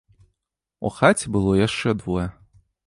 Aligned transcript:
У 0.89 0.91
хаце 0.97 1.25
было 1.37 1.51
яшчэ 1.61 1.89
двое. 2.03 2.27